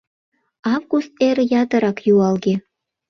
[0.73, 2.55] Август эр ятырак юалге.